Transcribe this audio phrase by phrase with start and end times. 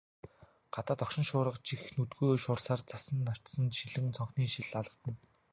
[0.75, 5.11] Гадаа догшин шуурга чих нүдгүй шуурсаар, цасан навчис шидлэн цонхны шил алгадна.